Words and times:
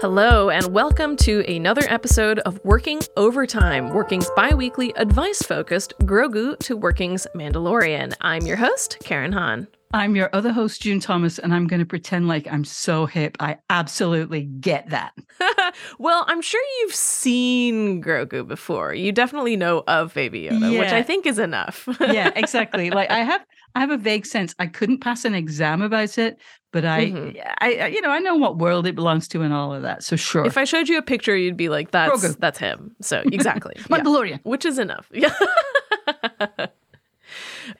Hello, 0.00 0.48
and 0.48 0.72
welcome 0.72 1.16
to 1.16 1.40
another 1.52 1.82
episode 1.88 2.38
of 2.40 2.64
Working 2.64 3.00
Overtime, 3.16 3.88
Working's 3.88 4.30
bi 4.36 4.54
weekly 4.54 4.92
advice 4.94 5.42
focused 5.42 5.92
Grogu 6.02 6.56
to 6.60 6.76
Working's 6.76 7.26
Mandalorian. 7.34 8.14
I'm 8.20 8.46
your 8.46 8.58
host, 8.58 8.98
Karen 9.02 9.32
Han. 9.32 9.66
I'm 9.92 10.14
your 10.14 10.30
other 10.32 10.52
host, 10.52 10.82
June 10.82 11.00
Thomas, 11.00 11.40
and 11.40 11.52
I'm 11.52 11.66
going 11.66 11.80
to 11.80 11.86
pretend 11.86 12.28
like 12.28 12.46
I'm 12.46 12.64
so 12.64 13.06
hip. 13.06 13.36
I 13.40 13.56
absolutely 13.70 14.42
get 14.42 14.88
that. 14.90 15.14
well, 15.98 16.24
I'm 16.28 16.42
sure 16.42 16.62
you've 16.80 16.94
seen 16.94 18.00
Grogu 18.00 18.46
before. 18.46 18.94
You 18.94 19.10
definitely 19.10 19.56
know 19.56 19.82
of 19.88 20.14
Baby 20.14 20.44
Yoda, 20.44 20.72
yeah. 20.72 20.78
which 20.78 20.92
I 20.92 21.02
think 21.02 21.26
is 21.26 21.40
enough. 21.40 21.88
yeah, 22.00 22.30
exactly. 22.36 22.90
Like 22.90 23.10
I 23.10 23.24
have, 23.24 23.44
I 23.74 23.80
have 23.80 23.90
a 23.90 23.98
vague 23.98 24.26
sense. 24.26 24.54
I 24.60 24.66
couldn't 24.66 25.00
pass 25.00 25.24
an 25.24 25.34
exam 25.34 25.82
about 25.82 26.18
it, 26.18 26.38
but 26.70 26.84
I, 26.84 27.06
mm-hmm. 27.06 27.38
I, 27.60 27.86
you 27.86 28.00
know, 28.00 28.10
I 28.10 28.18
know 28.18 28.36
what 28.36 28.58
world 28.58 28.86
it 28.86 28.94
belongs 28.94 29.26
to 29.28 29.42
and 29.42 29.54
all 29.54 29.74
of 29.74 29.82
that. 29.82 30.02
So 30.02 30.16
sure. 30.16 30.44
If 30.44 30.58
I 30.58 30.64
showed 30.64 30.88
you 30.88 30.98
a 30.98 31.02
picture, 31.02 31.36
you'd 31.36 31.56
be 31.56 31.68
like, 31.68 31.90
"That's 31.90 32.12
Grogu. 32.12 32.38
that's 32.38 32.58
him." 32.58 32.94
So 33.00 33.22
exactly, 33.32 33.74
Mandalorian, 33.78 34.30
yeah. 34.30 34.38
which 34.42 34.64
is 34.64 34.78
enough. 34.78 35.10
Yeah. 35.18 36.66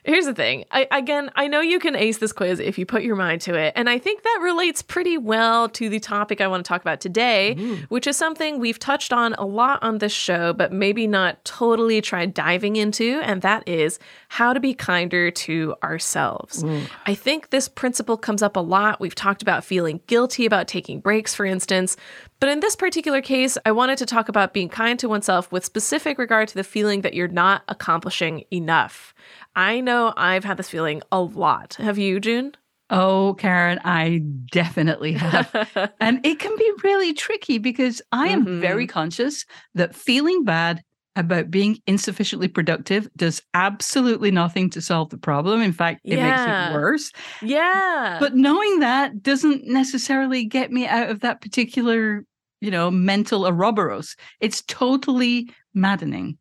Here's 0.03 0.25
the 0.25 0.33
thing. 0.33 0.65
I, 0.71 0.87
again, 0.91 1.31
I 1.35 1.47
know 1.47 1.61
you 1.61 1.79
can 1.79 1.95
ace 1.95 2.17
this 2.17 2.31
quiz 2.31 2.59
if 2.59 2.77
you 2.77 2.85
put 2.85 3.03
your 3.03 3.15
mind 3.15 3.41
to 3.41 3.55
it. 3.55 3.73
And 3.75 3.89
I 3.89 3.97
think 3.97 4.23
that 4.23 4.39
relates 4.41 4.81
pretty 4.81 5.17
well 5.17 5.69
to 5.69 5.89
the 5.89 5.99
topic 5.99 6.41
I 6.41 6.47
want 6.47 6.65
to 6.65 6.67
talk 6.67 6.81
about 6.81 7.01
today, 7.01 7.55
Ooh. 7.59 7.77
which 7.89 8.07
is 8.07 8.17
something 8.17 8.59
we've 8.59 8.79
touched 8.79 9.13
on 9.13 9.33
a 9.35 9.45
lot 9.45 9.81
on 9.83 9.99
this 9.99 10.11
show, 10.11 10.53
but 10.53 10.71
maybe 10.71 11.07
not 11.07 11.43
totally 11.45 12.01
tried 12.01 12.33
diving 12.33 12.75
into. 12.75 13.19
And 13.23 13.41
that 13.41 13.67
is 13.67 13.99
how 14.29 14.53
to 14.53 14.59
be 14.59 14.73
kinder 14.73 15.31
to 15.31 15.75
ourselves. 15.83 16.63
Ooh. 16.63 16.81
I 17.05 17.15
think 17.15 17.49
this 17.49 17.67
principle 17.67 18.17
comes 18.17 18.41
up 18.41 18.55
a 18.55 18.61
lot. 18.61 18.99
We've 18.99 19.15
talked 19.15 19.41
about 19.41 19.63
feeling 19.63 20.01
guilty 20.07 20.45
about 20.45 20.67
taking 20.67 20.99
breaks, 20.99 21.33
for 21.33 21.45
instance. 21.45 21.97
But 22.39 22.49
in 22.49 22.61
this 22.61 22.75
particular 22.75 23.21
case, 23.21 23.57
I 23.65 23.71
wanted 23.71 23.97
to 23.97 24.05
talk 24.05 24.29
about 24.29 24.53
being 24.53 24.69
kind 24.69 24.97
to 24.99 25.09
oneself 25.09 25.51
with 25.51 25.65
specific 25.65 26.17
regard 26.17 26.47
to 26.49 26.55
the 26.55 26.63
feeling 26.63 27.01
that 27.01 27.13
you're 27.13 27.27
not 27.27 27.63
accomplishing 27.67 28.45
enough. 28.51 29.13
I 29.55 29.81
know 29.81 30.13
I've 30.15 30.45
had 30.45 30.57
this 30.57 30.69
feeling 30.69 31.01
a 31.11 31.19
lot. 31.19 31.75
Have 31.75 31.97
you, 31.97 32.19
June? 32.19 32.53
Oh, 32.89 33.35
Karen, 33.37 33.79
I 33.83 34.23
definitely 34.51 35.13
have. 35.13 35.93
and 35.99 36.25
it 36.25 36.39
can 36.39 36.55
be 36.57 36.71
really 36.83 37.13
tricky 37.13 37.57
because 37.57 38.01
I 38.11 38.29
am 38.29 38.45
mm-hmm. 38.45 38.61
very 38.61 38.87
conscious 38.87 39.45
that 39.75 39.93
feeling 39.93 40.43
bad 40.43 40.81
about 41.19 41.51
being 41.51 41.77
insufficiently 41.85 42.47
productive 42.47 43.09
does 43.17 43.41
absolutely 43.53 44.31
nothing 44.31 44.69
to 44.69 44.81
solve 44.81 45.09
the 45.09 45.17
problem. 45.17 45.61
In 45.61 45.73
fact, 45.73 45.99
it 46.05 46.17
yeah. 46.17 46.29
makes 46.29 46.71
it 46.71 46.73
worse. 46.73 47.11
Yeah. 47.41 48.17
But 48.19 48.35
knowing 48.35 48.79
that 48.79 49.21
doesn't 49.21 49.65
necessarily 49.65 50.45
get 50.45 50.71
me 50.71 50.87
out 50.87 51.09
of 51.09 51.19
that 51.19 51.41
particular, 51.41 52.23
you 52.61 52.71
know, 52.71 52.89
mental 52.89 53.45
Ouroboros. 53.45 54.15
It's 54.39 54.61
totally 54.63 55.49
maddening. 55.73 56.37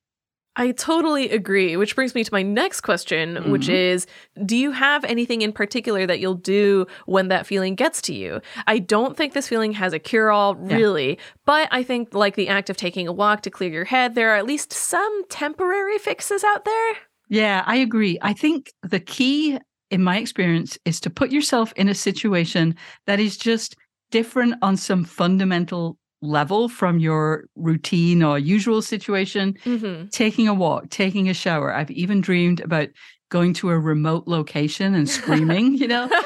I 0.59 0.73
totally 0.73 1.31
agree, 1.31 1.77
which 1.77 1.95
brings 1.95 2.17
me 2.17 2.25
to 2.25 2.33
my 2.33 2.43
next 2.43 2.81
question, 2.81 3.37
mm-hmm. 3.37 3.51
which 3.51 3.69
is 3.69 4.07
Do 4.45 4.57
you 4.57 4.73
have 4.73 5.05
anything 5.05 5.43
in 5.43 5.53
particular 5.53 6.05
that 6.05 6.19
you'll 6.19 6.35
do 6.35 6.87
when 7.07 7.29
that 7.29 7.47
feeling 7.47 7.77
gets 7.77 8.03
to 8.03 8.15
you? 8.15 8.41
I 8.67 8.81
don't 8.81 9.17
think 9.17 9.33
this 9.33 9.49
feeling 9.49 9.73
has 9.75 9.93
a 9.93 10.01
cure 10.01 10.33
all, 10.33 10.57
really, 10.57 11.11
yeah. 11.11 11.23
but 11.47 11.69
I 11.71 11.85
think, 11.85 12.13
like 12.13 12.35
the 12.35 12.49
act 12.49 12.69
of 12.71 12.77
taking 12.77 13.07
a 13.07 13.13
walk 13.13 13.43
to 13.43 13.51
clear 13.51 13.71
your 13.71 13.85
head, 13.85 14.17
there 14.17 14.31
are 14.31 14.37
at 14.37 14.47
least 14.47 14.73
some 14.73 15.23
temporary 15.29 15.99
fixes 15.99 16.43
out 16.43 16.65
there. 16.65 16.93
Yeah, 17.29 17.63
I 17.65 17.77
agree. 17.77 18.19
I 18.21 18.33
think 18.33 18.73
the 18.83 19.01
key, 19.01 19.59
in 19.91 20.03
my 20.03 20.19
experience, 20.19 20.77
is 20.85 20.99
to 21.01 21.11
put 21.11 21.31
yourself 21.31 21.73
in 21.77 21.89
a 21.89 21.95
situation 21.95 22.75
that 23.07 23.21
is 23.21 23.37
just 23.37 23.77
different 24.11 24.55
on 24.61 24.77
some 24.77 25.05
fundamental 25.05 25.99
level 26.21 26.69
from 26.69 26.99
your 26.99 27.45
routine 27.57 28.23
or 28.23 28.39
usual 28.39 28.83
situation, 28.83 29.55
mm-hmm. 29.65 30.09
taking 30.09 30.49
a 30.49 30.55
walk, 30.55 30.91
taking 30.91 31.29
a 31.29 31.35
shower. 31.35 31.73
I've 31.73 31.91
even 31.91 32.21
dreamed 32.21 32.61
about 32.61 32.89
going 33.31 33.53
to 33.53 33.71
a 33.71 33.79
remote 33.79 34.27
location 34.27 34.95
and 34.95 35.09
screaming, 35.09 35.75
you 35.75 35.89
know? 35.89 36.09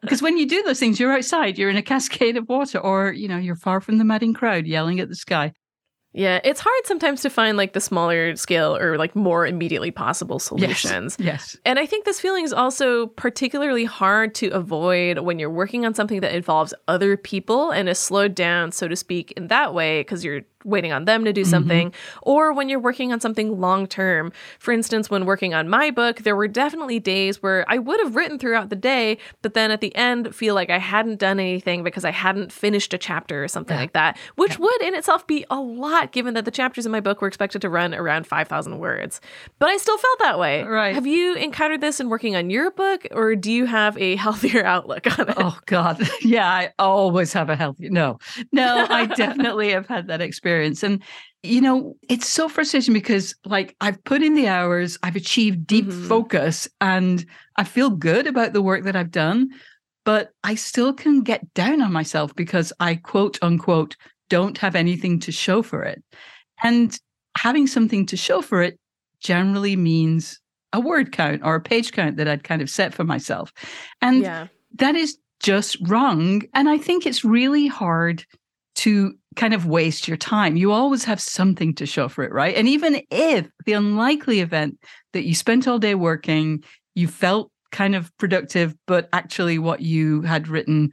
Because 0.00 0.22
when 0.22 0.38
you 0.38 0.46
do 0.46 0.62
those 0.62 0.78
things, 0.78 1.00
you're 1.00 1.12
outside, 1.12 1.58
you're 1.58 1.70
in 1.70 1.76
a 1.76 1.82
cascade 1.82 2.36
of 2.36 2.48
water, 2.48 2.78
or, 2.78 3.12
you 3.12 3.28
know, 3.28 3.38
you're 3.38 3.56
far 3.56 3.80
from 3.80 3.98
the 3.98 4.04
madding 4.04 4.32
crowd 4.32 4.66
yelling 4.66 5.00
at 5.00 5.08
the 5.08 5.16
sky. 5.16 5.52
Yeah, 6.16 6.40
it's 6.44 6.60
hard 6.60 6.86
sometimes 6.86 7.20
to 7.20 7.30
find 7.30 7.58
like 7.58 7.74
the 7.74 7.80
smaller 7.80 8.34
scale 8.36 8.74
or 8.74 8.96
like 8.96 9.14
more 9.14 9.46
immediately 9.46 9.90
possible 9.90 10.38
solutions. 10.38 11.14
Yes. 11.18 11.26
yes. 11.26 11.56
And 11.66 11.78
I 11.78 11.84
think 11.84 12.06
this 12.06 12.18
feeling 12.18 12.42
is 12.42 12.54
also 12.54 13.08
particularly 13.08 13.84
hard 13.84 14.34
to 14.36 14.48
avoid 14.48 15.18
when 15.18 15.38
you're 15.38 15.50
working 15.50 15.84
on 15.84 15.92
something 15.92 16.20
that 16.22 16.34
involves 16.34 16.72
other 16.88 17.18
people 17.18 17.70
and 17.70 17.86
is 17.86 17.98
slowed 17.98 18.34
down, 18.34 18.72
so 18.72 18.88
to 18.88 18.96
speak, 18.96 19.32
in 19.32 19.48
that 19.48 19.74
way, 19.74 20.00
because 20.00 20.24
you're 20.24 20.40
waiting 20.66 20.92
on 20.92 21.04
them 21.04 21.24
to 21.24 21.32
do 21.32 21.42
mm-hmm. 21.42 21.50
something, 21.50 21.90
mm-hmm. 21.90 22.18
or 22.22 22.52
when 22.52 22.68
you're 22.68 22.80
working 22.80 23.12
on 23.12 23.20
something 23.20 23.60
long 23.60 23.86
term. 23.86 24.32
For 24.58 24.72
instance, 24.72 25.08
when 25.08 25.24
working 25.24 25.54
on 25.54 25.68
my 25.68 25.90
book, 25.90 26.18
there 26.18 26.36
were 26.36 26.48
definitely 26.48 26.98
days 26.98 27.42
where 27.42 27.64
I 27.68 27.78
would 27.78 28.00
have 28.00 28.16
written 28.16 28.38
throughout 28.38 28.68
the 28.68 28.76
day, 28.76 29.18
but 29.42 29.54
then 29.54 29.70
at 29.70 29.80
the 29.80 29.94
end 29.94 30.34
feel 30.34 30.54
like 30.54 30.70
I 30.70 30.78
hadn't 30.78 31.18
done 31.18 31.38
anything 31.38 31.84
because 31.84 32.04
I 32.04 32.10
hadn't 32.10 32.52
finished 32.52 32.92
a 32.92 32.98
chapter 32.98 33.42
or 33.42 33.48
something 33.48 33.76
yeah. 33.76 33.82
like 33.82 33.92
that, 33.92 34.18
which 34.34 34.52
yeah. 34.52 34.58
would 34.60 34.82
in 34.82 34.94
itself 34.94 35.26
be 35.26 35.44
a 35.50 35.60
lot 35.60 36.12
given 36.12 36.34
that 36.34 36.44
the 36.44 36.50
chapters 36.50 36.84
in 36.84 36.92
my 36.92 37.00
book 37.00 37.20
were 37.20 37.28
expected 37.28 37.62
to 37.62 37.68
run 37.68 37.94
around 37.94 38.26
5,000 38.26 38.78
words. 38.78 39.20
But 39.58 39.68
I 39.68 39.76
still 39.76 39.98
felt 39.98 40.18
that 40.20 40.38
way. 40.38 40.62
Right. 40.64 40.94
Have 40.94 41.06
you 41.06 41.34
encountered 41.34 41.80
this 41.80 42.00
in 42.00 42.08
working 42.08 42.36
on 42.36 42.50
your 42.50 42.70
book, 42.70 43.06
or 43.12 43.36
do 43.36 43.52
you 43.52 43.66
have 43.66 43.96
a 43.98 44.16
healthier 44.26 44.64
outlook 44.64 45.18
on 45.18 45.28
it? 45.28 45.36
Oh, 45.36 45.58
God. 45.66 46.02
Yeah, 46.22 46.48
I 46.48 46.72
always 46.78 47.32
have 47.34 47.50
a 47.50 47.56
healthy. 47.56 47.88
No, 47.88 48.18
no, 48.50 48.86
I 48.88 49.06
definitely 49.06 49.70
have 49.70 49.86
had 49.86 50.08
that 50.08 50.20
experience 50.20 50.55
experience. 50.56 50.82
And, 50.82 51.02
you 51.42 51.60
know, 51.60 51.96
it's 52.08 52.28
so 52.28 52.48
frustrating 52.48 52.94
because, 52.94 53.34
like, 53.44 53.76
I've 53.80 54.02
put 54.04 54.22
in 54.22 54.34
the 54.34 54.48
hours, 54.48 54.98
I've 55.02 55.16
achieved 55.16 55.66
deep 55.66 55.86
mm-hmm. 55.86 56.08
focus, 56.08 56.68
and 56.80 57.24
I 57.56 57.64
feel 57.64 57.90
good 57.90 58.26
about 58.26 58.52
the 58.52 58.62
work 58.62 58.84
that 58.84 58.96
I've 58.96 59.10
done. 59.10 59.50
But 60.04 60.30
I 60.44 60.54
still 60.54 60.92
can 60.92 61.22
get 61.22 61.52
down 61.54 61.82
on 61.82 61.92
myself 61.92 62.34
because 62.34 62.72
I 62.78 62.94
quote 62.94 63.38
unquote 63.42 63.96
don't 64.28 64.58
have 64.58 64.76
anything 64.76 65.18
to 65.20 65.32
show 65.32 65.62
for 65.62 65.82
it. 65.82 66.02
And 66.62 66.96
having 67.36 67.66
something 67.66 68.06
to 68.06 68.16
show 68.16 68.40
for 68.40 68.62
it 68.62 68.78
generally 69.20 69.76
means 69.76 70.40
a 70.72 70.80
word 70.80 71.10
count 71.12 71.42
or 71.44 71.56
a 71.56 71.60
page 71.60 71.92
count 71.92 72.16
that 72.16 72.28
I'd 72.28 72.44
kind 72.44 72.62
of 72.62 72.70
set 72.70 72.94
for 72.94 73.04
myself. 73.04 73.52
And 74.00 74.22
yeah. 74.22 74.46
that 74.76 74.94
is 74.94 75.18
just 75.40 75.76
wrong. 75.88 76.42
And 76.54 76.68
I 76.68 76.78
think 76.78 77.04
it's 77.04 77.24
really 77.24 77.66
hard 77.66 78.24
to 78.76 79.14
kind 79.34 79.54
of 79.54 79.66
waste 79.66 80.08
your 80.08 80.16
time. 80.16 80.56
You 80.56 80.72
always 80.72 81.04
have 81.04 81.20
something 81.20 81.74
to 81.74 81.86
show 81.86 82.08
for 82.08 82.24
it, 82.24 82.32
right? 82.32 82.54
And 82.54 82.68
even 82.68 83.02
if 83.10 83.48
the 83.64 83.72
unlikely 83.72 84.40
event 84.40 84.78
that 85.12 85.24
you 85.24 85.34
spent 85.34 85.66
all 85.66 85.78
day 85.78 85.94
working, 85.94 86.62
you 86.94 87.08
felt 87.08 87.50
kind 87.72 87.94
of 87.94 88.16
productive, 88.18 88.74
but 88.86 89.08
actually 89.12 89.58
what 89.58 89.80
you 89.80 90.22
had 90.22 90.48
written 90.48 90.92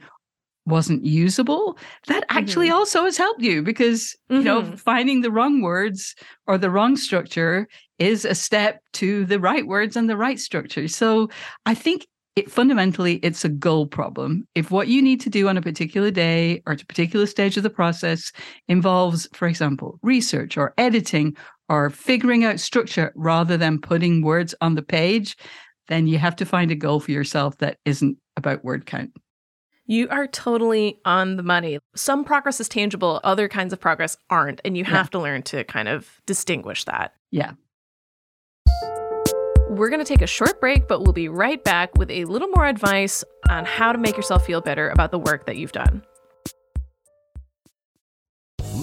wasn't 0.66 1.04
usable, 1.04 1.76
that 2.06 2.24
actually 2.30 2.68
mm-hmm. 2.68 2.76
also 2.76 3.04
has 3.04 3.16
helped 3.16 3.42
you 3.42 3.62
because, 3.62 4.16
mm-hmm. 4.30 4.36
you 4.36 4.42
know, 4.42 4.62
mm-hmm. 4.62 4.74
finding 4.76 5.20
the 5.20 5.30
wrong 5.30 5.60
words 5.60 6.14
or 6.46 6.56
the 6.56 6.70
wrong 6.70 6.96
structure 6.96 7.68
is 7.98 8.24
a 8.24 8.34
step 8.34 8.80
to 8.94 9.24
the 9.26 9.38
right 9.38 9.66
words 9.66 9.96
and 9.96 10.08
the 10.08 10.16
right 10.16 10.40
structure. 10.40 10.88
So 10.88 11.28
I 11.66 11.74
think 11.74 12.06
it 12.36 12.50
fundamentally 12.50 13.16
it's 13.16 13.44
a 13.44 13.48
goal 13.48 13.86
problem 13.86 14.46
if 14.54 14.70
what 14.70 14.88
you 14.88 15.00
need 15.00 15.20
to 15.20 15.30
do 15.30 15.48
on 15.48 15.56
a 15.56 15.62
particular 15.62 16.10
day 16.10 16.62
or 16.66 16.72
at 16.72 16.82
a 16.82 16.86
particular 16.86 17.26
stage 17.26 17.56
of 17.56 17.62
the 17.62 17.70
process 17.70 18.32
involves 18.68 19.28
for 19.32 19.46
example 19.46 19.98
research 20.02 20.56
or 20.56 20.74
editing 20.78 21.36
or 21.68 21.90
figuring 21.90 22.44
out 22.44 22.60
structure 22.60 23.12
rather 23.14 23.56
than 23.56 23.80
putting 23.80 24.22
words 24.22 24.54
on 24.60 24.74
the 24.74 24.82
page 24.82 25.36
then 25.88 26.06
you 26.06 26.18
have 26.18 26.36
to 26.36 26.46
find 26.46 26.70
a 26.70 26.76
goal 26.76 27.00
for 27.00 27.12
yourself 27.12 27.58
that 27.58 27.78
isn't 27.84 28.16
about 28.36 28.64
word 28.64 28.86
count 28.86 29.12
you 29.86 30.08
are 30.08 30.26
totally 30.26 30.98
on 31.04 31.36
the 31.36 31.42
money. 31.42 31.78
Some 31.94 32.24
progress 32.24 32.58
is 32.58 32.68
tangible, 32.70 33.20
other 33.22 33.48
kinds 33.48 33.72
of 33.72 33.80
progress 33.80 34.16
aren't. 34.30 34.62
And 34.64 34.78
you 34.78 34.84
have 34.84 35.06
yeah. 35.06 35.10
to 35.10 35.18
learn 35.18 35.42
to 35.42 35.62
kind 35.64 35.88
of 35.88 36.22
distinguish 36.24 36.84
that. 36.84 37.12
Yeah. 37.30 37.52
We're 39.74 39.90
going 39.90 40.04
to 40.04 40.08
take 40.08 40.22
a 40.22 40.26
short 40.26 40.60
break, 40.60 40.88
but 40.88 41.02
we'll 41.02 41.12
be 41.12 41.28
right 41.28 41.62
back 41.62 41.94
with 41.96 42.10
a 42.10 42.24
little 42.24 42.48
more 42.48 42.66
advice 42.66 43.24
on 43.48 43.64
how 43.64 43.92
to 43.92 43.98
make 43.98 44.16
yourself 44.16 44.46
feel 44.46 44.60
better 44.60 44.88
about 44.88 45.10
the 45.10 45.18
work 45.18 45.46
that 45.46 45.56
you've 45.56 45.72
done. 45.72 46.02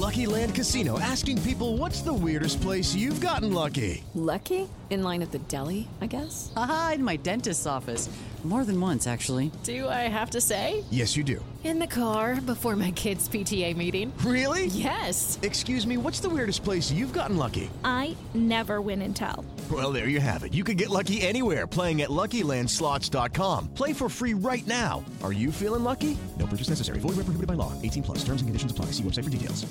Lucky 0.02 0.26
Land 0.26 0.56
Casino 0.56 1.00
asking 1.00 1.42
people 1.44 1.78
what's 1.78 2.02
the 2.02 2.14
weirdest 2.14 2.60
place 2.60 2.94
you've 2.94 3.22
gotten 3.22 3.54
lucky? 3.54 4.04
Lucky? 4.14 4.68
In 4.90 5.04
line 5.04 5.22
at 5.22 5.32
the 5.32 5.40
deli, 5.40 5.88
I 6.02 6.08
guess? 6.08 6.52
Aha, 6.56 6.94
in 6.96 7.04
my 7.04 7.16
dentist's 7.16 7.66
office. 7.66 8.10
More 8.44 8.66
than 8.66 8.82
once, 8.82 9.06
actually. 9.06 9.52
Do 9.64 9.88
I 9.88 10.10
have 10.10 10.32
to 10.32 10.42
say? 10.42 10.84
Yes, 10.90 11.16
you 11.16 11.24
do. 11.24 11.46
In 11.64 11.78
the 11.78 11.86
car 11.86 12.42
before 12.42 12.76
my 12.76 12.90
kids' 12.92 13.30
PTA 13.30 13.78
meeting. 13.78 14.12
Really? 14.26 14.66
Yes. 14.66 15.38
Excuse 15.44 15.86
me, 15.86 15.98
what's 15.98 16.20
the 16.20 16.30
weirdest 16.30 16.64
place 16.64 16.92
you've 16.92 17.14
gotten 17.14 17.38
lucky? 17.38 17.70
I 17.86 18.18
never 18.34 18.82
win 18.82 19.04
and 19.04 19.16
tell. 19.16 19.46
Well, 19.72 19.94
there 19.94 20.10
you 20.10 20.20
have 20.20 20.44
it. 20.44 20.54
You 20.54 20.64
can 20.64 20.76
get 20.76 20.90
lucky 20.90 21.22
anywhere 21.22 21.66
playing 21.66 22.02
at 22.02 22.10
LuckyLandSlots.com. 22.10 23.70
Play 23.70 23.94
for 23.94 24.10
free 24.10 24.34
right 24.34 24.66
now. 24.68 25.06
Are 25.24 25.32
you 25.32 25.52
feeling 25.52 25.84
lucky? 25.84 26.18
No 26.38 26.46
purchase 26.46 26.70
necessary. 26.70 27.00
Void 27.00 27.16
where 27.16 27.24
prohibited 27.24 27.48
by 27.48 27.54
law. 27.54 27.72
18 27.82 28.04
plus. 28.04 28.18
Terms 28.26 28.42
and 28.42 28.50
conditions 28.50 28.72
apply. 28.72 28.88
See 28.88 29.04
website 29.04 29.24
for 29.24 29.30
details. 29.30 29.66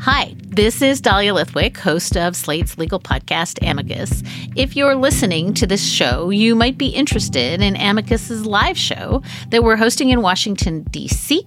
Hi, 0.00 0.34
this 0.48 0.82
is 0.82 1.00
Dahlia 1.00 1.32
Lithwick, 1.32 1.76
host 1.76 2.16
of 2.16 2.36
Slate's 2.36 2.76
legal 2.76 3.00
podcast, 3.00 3.58
Amicus. 3.66 4.22
If 4.54 4.76
you're 4.76 4.96
listening 4.96 5.54
to 5.54 5.66
this 5.66 5.82
show, 5.82 6.30
you 6.30 6.54
might 6.54 6.76
be 6.76 6.88
interested 6.88 7.62
in 7.62 7.76
Amicus's 7.76 8.44
live 8.44 8.76
show 8.76 9.22
that 9.50 9.62
we're 9.62 9.76
hosting 9.76 10.10
in 10.10 10.20
Washington, 10.20 10.82
D.C. 10.90 11.46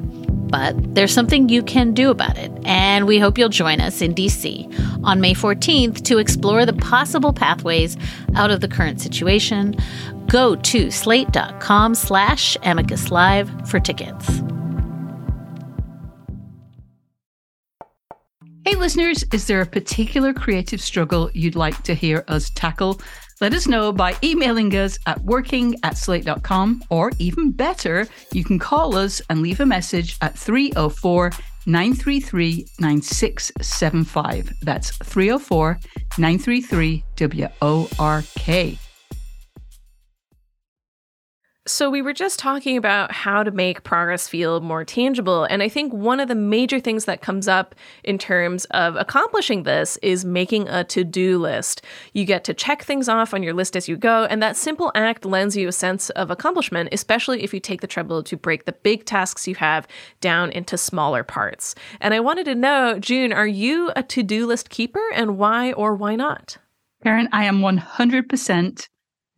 But 0.51 0.95
there's 0.95 1.13
something 1.13 1.47
you 1.47 1.63
can 1.63 1.93
do 1.93 2.11
about 2.11 2.37
it, 2.37 2.51
and 2.65 3.07
we 3.07 3.19
hope 3.19 3.37
you'll 3.37 3.47
join 3.47 3.79
us 3.79 4.01
in 4.01 4.13
DC 4.13 5.01
on 5.03 5.21
May 5.21 5.33
14th 5.33 6.03
to 6.03 6.17
explore 6.17 6.65
the 6.65 6.73
possible 6.73 7.31
pathways 7.31 7.95
out 8.35 8.51
of 8.51 8.59
the 8.59 8.67
current 8.67 8.99
situation. 8.99 9.75
Go 10.27 10.55
to 10.57 10.91
slate.com 10.91 11.95
slash 11.95 12.57
amicus 12.63 13.11
live 13.11 13.49
for 13.69 13.79
tickets. 13.79 14.41
Hey, 18.65 18.75
listeners, 18.75 19.23
is 19.33 19.47
there 19.47 19.61
a 19.61 19.65
particular 19.65 20.33
creative 20.33 20.81
struggle 20.81 21.31
you'd 21.33 21.55
like 21.55 21.81
to 21.83 21.95
hear 21.95 22.23
us 22.27 22.51
tackle? 22.51 23.01
Let 23.41 23.55
us 23.55 23.67
know 23.67 23.91
by 23.91 24.15
emailing 24.23 24.75
us 24.75 24.99
at 25.07 25.19
working 25.23 25.75
at 25.81 25.97
slate.com, 25.97 26.83
or 26.91 27.11
even 27.17 27.49
better, 27.49 28.07
you 28.33 28.43
can 28.43 28.59
call 28.59 28.95
us 28.95 29.19
and 29.31 29.41
leave 29.41 29.59
a 29.59 29.65
message 29.65 30.15
at 30.21 30.37
304 30.37 31.31
933 31.65 32.67
9675. 32.79 34.53
That's 34.61 34.91
304 34.97 35.79
933 36.19 37.03
WORK. 37.61 38.90
So, 41.67 41.91
we 41.91 42.01
were 42.01 42.13
just 42.13 42.39
talking 42.39 42.75
about 42.75 43.11
how 43.11 43.43
to 43.43 43.51
make 43.51 43.83
progress 43.83 44.27
feel 44.27 44.61
more 44.61 44.83
tangible. 44.83 45.43
And 45.43 45.61
I 45.61 45.69
think 45.69 45.93
one 45.93 46.19
of 46.19 46.27
the 46.27 46.33
major 46.33 46.79
things 46.79 47.05
that 47.05 47.21
comes 47.21 47.47
up 47.47 47.75
in 48.03 48.17
terms 48.17 48.65
of 48.71 48.95
accomplishing 48.95 49.61
this 49.61 49.97
is 49.97 50.25
making 50.25 50.67
a 50.69 50.83
to 50.85 51.03
do 51.03 51.37
list. 51.37 51.83
You 52.13 52.25
get 52.25 52.43
to 52.45 52.55
check 52.55 52.81
things 52.81 53.07
off 53.07 53.31
on 53.31 53.43
your 53.43 53.53
list 53.53 53.75
as 53.75 53.87
you 53.87 53.95
go. 53.95 54.25
And 54.25 54.41
that 54.41 54.57
simple 54.57 54.91
act 54.95 55.23
lends 55.23 55.55
you 55.55 55.67
a 55.67 55.71
sense 55.71 56.09
of 56.11 56.31
accomplishment, 56.31 56.89
especially 56.91 57.43
if 57.43 57.53
you 57.53 57.59
take 57.59 57.81
the 57.81 57.87
trouble 57.87 58.23
to 58.23 58.35
break 58.35 58.65
the 58.65 58.73
big 58.73 59.05
tasks 59.05 59.47
you 59.47 59.53
have 59.53 59.87
down 60.19 60.49
into 60.49 60.79
smaller 60.79 61.23
parts. 61.23 61.75
And 61.99 62.15
I 62.15 62.21
wanted 62.21 62.45
to 62.45 62.55
know, 62.55 62.97
June, 62.97 63.31
are 63.31 63.45
you 63.45 63.91
a 63.95 64.01
to 64.01 64.23
do 64.23 64.47
list 64.47 64.71
keeper 64.71 65.11
and 65.13 65.37
why 65.37 65.73
or 65.73 65.93
why 65.93 66.15
not? 66.15 66.57
Karen, 67.03 67.29
I 67.31 67.45
am 67.45 67.59
100% 67.59 68.87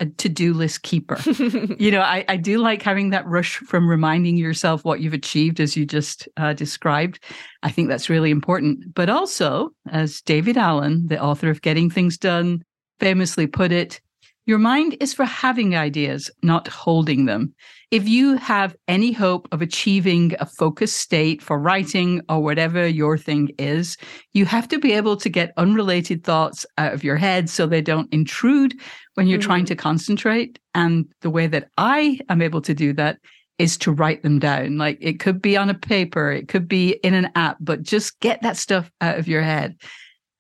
a 0.04 0.10
to-do 0.10 0.54
list 0.54 0.84
keeper. 0.84 1.18
you 1.80 1.90
know, 1.90 2.02
I, 2.02 2.26
I 2.28 2.38
do 2.38 2.58
like 2.58 2.82
having 2.82 3.10
that 3.12 3.26
rush 3.26 3.58
from 3.58 3.88
reminding 3.88 4.38
yourself 4.38 4.84
what 4.84 5.00
you've 5.00 5.14
achieved 5.14 5.60
as 5.60 5.78
you 5.78 5.86
just 5.86 6.28
uh, 6.38 6.54
described. 6.54 7.24
I 7.64 7.72
think 7.72 7.88
that's 7.88 8.10
really 8.10 8.30
important. 8.30 8.94
But 8.94 9.10
also, 9.10 9.70
as 9.90 10.22
David 10.22 10.58
Allen, 10.58 11.08
the 11.08 11.22
author 11.22 11.50
of 11.50 11.62
Getting 11.62 11.90
Things 11.90 12.18
Done, 12.18 12.64
famously 13.00 13.48
put 13.48 13.72
it, 13.72 14.02
your 14.46 14.60
mind 14.60 14.98
is 15.00 15.14
for 15.14 15.26
having 15.26 15.76
ideas, 15.76 16.30
not 16.42 16.68
holding 16.68 17.26
them. 17.26 17.54
If 17.92 18.10
you 18.10 18.36
have 18.38 18.76
any 18.88 19.12
hope 19.12 19.48
of 19.52 19.62
achieving 19.62 20.36
a 20.40 20.46
focused 20.46 20.98
state 20.98 21.42
for 21.42 21.60
writing 21.60 22.22
or 22.28 22.42
whatever 22.42 22.86
your 22.88 23.18
thing 23.18 23.52
is, 23.58 23.98
you 24.34 24.46
have 24.46 24.68
to 24.70 24.80
be 24.80 24.92
able 24.94 25.16
to 25.18 25.30
get 25.30 25.54
unrelated 25.58 26.24
thoughts 26.24 26.66
out 26.78 26.94
of 26.94 27.04
your 27.04 27.16
head 27.16 27.50
so 27.50 27.68
they 27.68 27.82
don't 27.82 28.12
intrude 28.14 28.74
when 29.14 29.28
you're 29.28 29.40
mm-hmm. 29.40 29.48
trying 29.48 29.66
to 29.66 29.76
concentrate. 29.76 30.60
And 30.74 31.06
the 31.22 31.30
way 31.30 31.48
that 31.48 31.70
I 31.78 32.20
am 32.30 32.42
able 32.42 32.62
to 32.62 32.74
do 32.74 32.94
that 32.94 33.20
is 33.60 33.78
to 33.78 33.92
write 33.92 34.24
them 34.24 34.40
down. 34.40 34.78
Like 34.78 34.98
it 35.00 35.20
could 35.20 35.42
be 35.42 35.56
on 35.56 35.70
a 35.70 35.76
paper, 35.76 36.32
it 36.32 36.48
could 36.48 36.68
be 36.68 36.94
in 37.04 37.14
an 37.14 37.30
app, 37.36 37.58
but 37.60 37.84
just 37.84 38.20
get 38.20 38.42
that 38.42 38.58
stuff 38.58 38.92
out 39.00 39.20
of 39.20 39.28
your 39.28 39.44
head. 39.44 39.78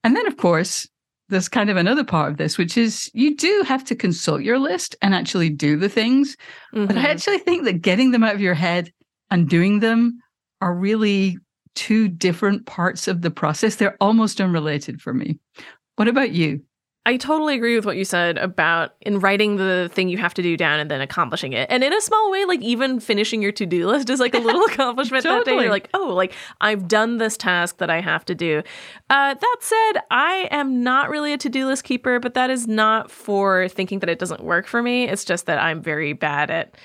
And 0.03 0.15
then, 0.15 0.27
of 0.27 0.35
course, 0.37 0.87
there's 1.29 1.49
kind 1.49 1.69
of 1.69 1.77
another 1.77 2.03
part 2.03 2.31
of 2.31 2.37
this, 2.37 2.57
which 2.57 2.77
is 2.77 3.09
you 3.13 3.35
do 3.35 3.63
have 3.65 3.83
to 3.85 3.95
consult 3.95 4.41
your 4.41 4.59
list 4.59 4.95
and 5.01 5.15
actually 5.15 5.49
do 5.49 5.77
the 5.77 5.89
things. 5.89 6.35
Mm-hmm. 6.73 6.85
But 6.85 6.97
I 6.97 6.99
mm-hmm. 6.99 7.11
actually 7.11 7.37
think 7.39 7.63
that 7.65 7.81
getting 7.81 8.11
them 8.11 8.23
out 8.23 8.35
of 8.35 8.41
your 8.41 8.53
head 8.53 8.91
and 9.31 9.49
doing 9.49 9.79
them 9.79 10.19
are 10.61 10.75
really 10.75 11.37
two 11.75 12.07
different 12.07 12.65
parts 12.65 13.07
of 13.07 13.21
the 13.21 13.31
process. 13.31 13.75
They're 13.75 13.97
almost 13.99 14.39
unrelated 14.39 15.01
for 15.01 15.13
me. 15.13 15.39
What 15.95 16.07
about 16.07 16.31
you? 16.31 16.61
I 17.05 17.17
totally 17.17 17.55
agree 17.55 17.75
with 17.75 17.85
what 17.85 17.97
you 17.97 18.05
said 18.05 18.37
about 18.37 18.95
in 19.01 19.19
writing 19.19 19.57
the 19.57 19.89
thing 19.91 20.07
you 20.07 20.17
have 20.19 20.33
to 20.35 20.41
do 20.41 20.55
down 20.55 20.79
and 20.79 20.89
then 20.89 21.01
accomplishing 21.01 21.51
it. 21.51 21.69
And 21.69 21.83
in 21.83 21.93
a 21.93 21.99
small 21.99 22.31
way, 22.31 22.45
like 22.45 22.61
even 22.61 23.01
finishing 23.01 23.41
your 23.41 23.51
to 23.53 23.65
do 23.65 23.87
list 23.87 24.09
is 24.09 24.21
like 24.21 24.33
a 24.33 24.39
little 24.39 24.63
accomplishment 24.71 25.23
totally. 25.23 25.43
that 25.43 25.51
day. 25.51 25.63
You're 25.63 25.71
like, 25.71 25.89
oh, 25.93 26.13
like 26.13 26.33
I've 26.61 26.87
done 26.87 27.17
this 27.17 27.35
task 27.35 27.79
that 27.79 27.89
I 27.89 27.99
have 27.99 28.23
to 28.25 28.35
do. 28.35 28.63
Uh, 29.09 29.33
that 29.33 29.57
said, 29.59 30.01
I 30.11 30.47
am 30.49 30.81
not 30.81 31.09
really 31.09 31.33
a 31.33 31.37
to 31.39 31.49
do 31.49 31.65
list 31.65 31.83
keeper, 31.83 32.19
but 32.19 32.35
that 32.35 32.49
is 32.49 32.67
not 32.67 33.11
for 33.11 33.67
thinking 33.67 33.99
that 33.99 34.09
it 34.09 34.17
doesn't 34.17 34.41
work 34.41 34.65
for 34.65 34.81
me. 34.81 35.03
It's 35.09 35.25
just 35.25 35.45
that 35.47 35.59
I'm 35.59 35.81
very 35.81 36.13
bad 36.13 36.49
at 36.49 36.75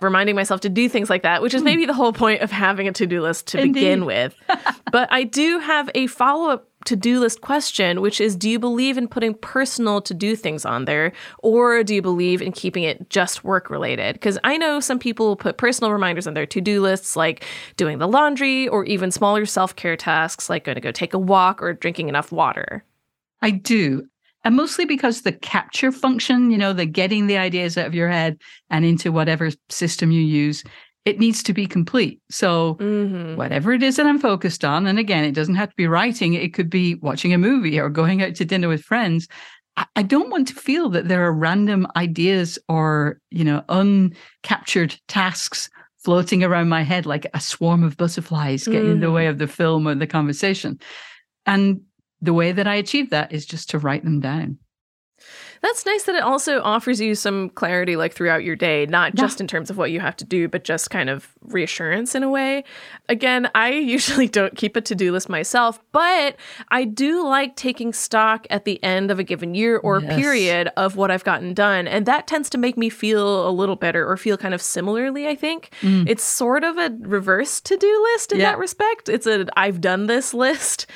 reminding 0.00 0.34
myself 0.34 0.60
to 0.60 0.68
do 0.68 0.88
things 0.88 1.10
like 1.10 1.22
that, 1.22 1.42
which 1.42 1.54
is 1.54 1.60
hmm. 1.60 1.66
maybe 1.66 1.84
the 1.84 1.94
whole 1.94 2.12
point 2.12 2.40
of 2.40 2.50
having 2.50 2.88
a 2.88 2.92
to 2.92 3.06
do 3.06 3.20
list 3.20 3.48
to 3.48 3.58
Indeed. 3.58 3.74
begin 3.74 4.04
with. 4.04 4.34
but 4.92 5.08
I 5.12 5.24
do 5.24 5.58
have 5.58 5.90
a 5.94 6.06
follow 6.06 6.50
up 6.50 6.67
to 6.88 6.96
do 6.96 7.20
list 7.20 7.42
question, 7.42 8.00
which 8.00 8.20
is 8.20 8.34
Do 8.34 8.48
you 8.48 8.58
believe 8.58 8.98
in 8.98 9.08
putting 9.08 9.34
personal 9.34 10.00
to 10.02 10.14
do 10.14 10.34
things 10.34 10.64
on 10.64 10.86
there, 10.86 11.12
or 11.38 11.84
do 11.84 11.94
you 11.94 12.02
believe 12.02 12.42
in 12.42 12.52
keeping 12.52 12.82
it 12.82 13.10
just 13.10 13.44
work 13.44 13.70
related? 13.70 14.14
Because 14.14 14.38
I 14.42 14.56
know 14.56 14.80
some 14.80 14.98
people 14.98 15.36
put 15.36 15.58
personal 15.58 15.92
reminders 15.92 16.26
on 16.26 16.34
their 16.34 16.46
to 16.46 16.60
do 16.60 16.80
lists, 16.80 17.14
like 17.14 17.44
doing 17.76 17.98
the 17.98 18.08
laundry, 18.08 18.68
or 18.68 18.84
even 18.86 19.10
smaller 19.10 19.44
self 19.46 19.76
care 19.76 19.96
tasks 19.96 20.48
like 20.48 20.64
going 20.64 20.76
to 20.76 20.80
go 20.80 20.90
take 20.90 21.14
a 21.14 21.18
walk 21.18 21.62
or 21.62 21.74
drinking 21.74 22.08
enough 22.08 22.32
water. 22.32 22.84
I 23.42 23.50
do. 23.50 24.08
And 24.44 24.56
mostly 24.56 24.84
because 24.84 25.22
the 25.22 25.32
capture 25.32 25.92
function, 25.92 26.50
you 26.50 26.56
know, 26.56 26.72
the 26.72 26.86
getting 26.86 27.26
the 27.26 27.36
ideas 27.36 27.76
out 27.76 27.86
of 27.86 27.94
your 27.94 28.08
head 28.08 28.38
and 28.70 28.84
into 28.84 29.12
whatever 29.12 29.50
system 29.68 30.10
you 30.10 30.22
use, 30.22 30.64
it 31.08 31.18
needs 31.18 31.42
to 31.42 31.54
be 31.54 31.66
complete. 31.66 32.20
So, 32.30 32.74
mm-hmm. 32.74 33.36
whatever 33.36 33.72
it 33.72 33.82
is 33.82 33.96
that 33.96 34.06
I'm 34.06 34.18
focused 34.18 34.62
on, 34.62 34.86
and 34.86 34.98
again, 34.98 35.24
it 35.24 35.32
doesn't 35.32 35.54
have 35.54 35.70
to 35.70 35.76
be 35.76 35.86
writing, 35.86 36.34
it 36.34 36.52
could 36.52 36.68
be 36.68 36.96
watching 36.96 37.32
a 37.32 37.38
movie 37.38 37.80
or 37.80 37.88
going 37.88 38.22
out 38.22 38.34
to 38.34 38.44
dinner 38.44 38.68
with 38.68 38.82
friends. 38.82 39.26
I, 39.78 39.86
I 39.96 40.02
don't 40.02 40.28
want 40.28 40.48
to 40.48 40.54
feel 40.54 40.90
that 40.90 41.08
there 41.08 41.24
are 41.24 41.32
random 41.32 41.86
ideas 41.96 42.58
or, 42.68 43.20
you 43.30 43.42
know, 43.42 43.64
uncaptured 43.70 44.98
tasks 45.08 45.70
floating 45.96 46.44
around 46.44 46.68
my 46.68 46.82
head 46.82 47.06
like 47.06 47.26
a 47.32 47.40
swarm 47.40 47.82
of 47.82 47.96
butterflies 47.96 48.66
getting 48.66 48.82
mm-hmm. 48.82 48.90
in 48.92 49.00
the 49.00 49.10
way 49.10 49.22
mm-hmm. 49.22 49.30
of 49.30 49.38
the 49.38 49.48
film 49.48 49.88
or 49.88 49.94
the 49.94 50.06
conversation. 50.06 50.78
And 51.46 51.80
the 52.20 52.34
way 52.34 52.52
that 52.52 52.66
I 52.66 52.74
achieve 52.74 53.08
that 53.10 53.32
is 53.32 53.46
just 53.46 53.70
to 53.70 53.78
write 53.78 54.04
them 54.04 54.20
down. 54.20 54.58
That's 55.62 55.84
nice 55.86 56.04
that 56.04 56.14
it 56.14 56.22
also 56.22 56.60
offers 56.62 57.00
you 57.00 57.14
some 57.14 57.50
clarity 57.50 57.96
like 57.96 58.12
throughout 58.14 58.44
your 58.44 58.56
day, 58.56 58.86
not 58.86 59.12
Yeah. 59.14 59.22
just 59.22 59.40
in 59.40 59.46
terms 59.46 59.70
of 59.70 59.76
what 59.76 59.90
you 59.90 60.00
have 60.00 60.16
to 60.18 60.24
do, 60.24 60.48
but 60.48 60.64
just 60.64 60.90
kind 60.90 61.10
of 61.10 61.28
reassurance 61.42 62.14
in 62.14 62.22
a 62.22 62.28
way. 62.28 62.64
Again, 63.08 63.50
I 63.54 63.70
usually 63.72 64.28
don't 64.28 64.56
keep 64.56 64.76
a 64.76 64.80
to-do 64.80 65.12
list 65.12 65.28
myself, 65.28 65.80
but 65.92 66.36
I 66.70 66.84
do 66.84 67.24
like 67.26 67.56
taking 67.56 67.92
stock 67.92 68.46
at 68.50 68.64
the 68.64 68.82
end 68.84 69.10
of 69.10 69.18
a 69.18 69.24
given 69.24 69.54
year 69.54 69.78
or 69.78 70.00
Yes. 70.00 70.16
period 70.16 70.70
of 70.76 70.96
what 70.96 71.10
I've 71.10 71.24
gotten 71.24 71.54
done, 71.54 71.88
and 71.88 72.06
that 72.06 72.26
tends 72.26 72.48
to 72.50 72.58
make 72.58 72.76
me 72.76 72.88
feel 72.88 73.48
a 73.48 73.50
little 73.50 73.76
better 73.76 74.08
or 74.08 74.16
feel 74.16 74.36
kind 74.36 74.54
of 74.54 74.62
similarly, 74.62 75.26
I 75.26 75.34
think. 75.34 75.70
It's 75.82 76.22
sort 76.22 76.64
of 76.64 76.76
a 76.78 76.96
reverse 77.00 77.60
to-do 77.60 78.02
list 78.14 78.32
in 78.32 78.38
Mm. 78.38 78.40
Yeah. 78.42 78.50
that 78.52 78.58
respect. 78.58 79.08
It's 79.08 79.26
a 79.26 79.46
I've 79.56 79.80
done 79.80 80.06
this 80.06 80.32
list. 80.34 80.86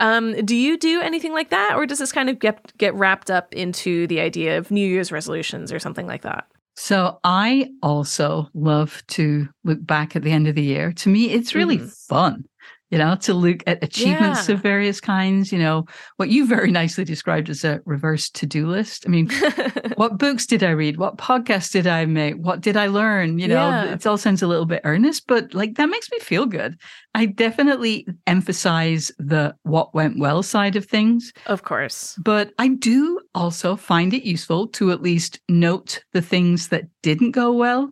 Um, 0.00 0.34
do 0.44 0.54
you 0.54 0.76
do 0.78 1.00
anything 1.00 1.32
like 1.32 1.50
that, 1.50 1.74
or 1.76 1.86
does 1.86 1.98
this 1.98 2.12
kind 2.12 2.28
of 2.30 2.38
get 2.38 2.76
get 2.78 2.94
wrapped 2.94 3.30
up 3.30 3.52
into 3.54 4.06
the 4.06 4.11
idea 4.20 4.58
of 4.58 4.70
New 4.70 4.86
Year's 4.86 5.12
resolutions 5.12 5.72
or 5.72 5.78
something 5.78 6.06
like 6.06 6.22
that? 6.22 6.46
So 6.74 7.18
I 7.22 7.70
also 7.82 8.48
love 8.54 9.02
to 9.08 9.48
look 9.64 9.84
back 9.84 10.16
at 10.16 10.22
the 10.22 10.32
end 10.32 10.48
of 10.48 10.54
the 10.54 10.62
year. 10.62 10.92
To 10.92 11.08
me, 11.08 11.30
it's 11.30 11.54
really 11.54 11.78
mm. 11.78 12.06
fun, 12.08 12.46
you 12.92 12.98
know, 12.98 13.16
to 13.16 13.32
look 13.32 13.62
at 13.66 13.82
achievements 13.82 14.48
Yeah. 14.48 14.54
of 14.54 14.60
various 14.60 15.00
kinds, 15.00 15.50
you 15.50 15.58
know, 15.58 15.86
what 16.18 16.28
you 16.28 16.46
very 16.46 16.70
nicely 16.70 17.04
described 17.04 17.48
as 17.48 17.64
a 17.64 17.80
reverse 17.86 18.28
to-do 18.28 18.66
list. 18.66 19.04
I 19.06 19.08
mean, 19.10 19.30
what 19.96 20.18
books 20.18 20.44
did 20.46 20.62
I 20.62 20.70
read? 20.70 20.98
What 20.98 21.16
podcasts 21.16 21.72
did 21.72 21.86
I 21.86 22.04
make? 22.04 22.34
What 22.36 22.60
did 22.60 22.76
I 22.76 22.88
learn? 22.88 23.38
You 23.38 23.48
know, 23.48 23.54
Yeah. 23.54 23.94
it 23.94 24.06
all 24.06 24.18
sounds 24.18 24.42
a 24.42 24.46
little 24.46 24.66
bit 24.66 24.82
earnest, 24.84 25.26
but 25.26 25.54
like 25.54 25.76
that 25.76 25.88
makes 25.88 26.10
me 26.12 26.18
feel 26.18 26.44
good. 26.44 26.78
I 27.14 27.24
definitely 27.26 28.06
emphasize 28.26 29.10
the 29.18 29.54
what 29.62 29.94
went 29.94 30.18
well 30.18 30.42
side 30.42 30.76
of 30.76 30.84
things. 30.84 31.32
Of 31.46 31.62
course. 31.62 32.14
But 32.22 32.52
I 32.58 32.68
do 32.68 33.20
also 33.34 33.74
find 33.74 34.12
it 34.12 34.24
useful 34.28 34.66
to 34.68 34.90
at 34.92 35.00
least 35.02 35.40
note 35.48 36.04
the 36.12 36.20
things 36.22 36.68
that 36.68 36.84
didn't 37.02 37.30
go 37.30 37.52
well 37.52 37.90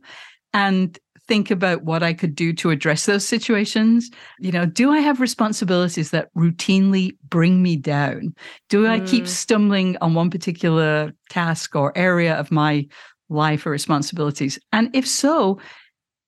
and 0.53 0.99
think 1.31 1.49
about 1.53 1.85
what 1.85 2.03
I 2.03 2.13
could 2.13 2.35
do 2.35 2.53
to 2.55 2.71
address 2.71 3.07
those 3.07 3.25
situations. 3.27 4.11
You 4.41 4.51
know, 4.51 4.67
do 4.67 4.91
I 4.91 4.99
have 4.99 5.21
responsibilities 5.21 6.11
that 6.11 6.29
routinely 6.35 7.17
bring 7.29 7.63
me 7.63 7.77
down? 7.77 8.35
Do 8.69 8.89
I 8.89 8.99
keep 8.99 9.27
Mm. 9.27 9.29
stumbling 9.29 9.97
on 10.01 10.15
one 10.15 10.29
particular 10.29 11.13
task 11.31 11.77
or 11.77 11.97
area 11.97 12.35
of 12.35 12.51
my 12.51 12.89
life 13.29 13.65
or 13.65 13.71
responsibilities? 13.71 14.59
And 14.73 14.91
if 14.93 15.07
so, 15.07 15.61